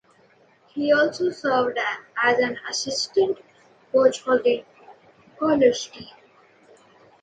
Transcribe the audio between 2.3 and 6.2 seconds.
an assistant coach for the college team.